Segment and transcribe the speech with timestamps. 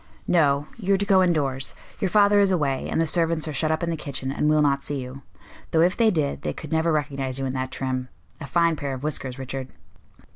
[0.25, 0.65] "No.
[0.77, 1.75] You are to go indoors.
[1.99, 4.63] Your father is away, and the servants are shut up in the kitchen and will
[4.63, 5.21] not see you.
[5.69, 8.09] Though if they did, they could never recognize you in that trim.
[8.39, 9.67] A fine pair of whiskers, Richard."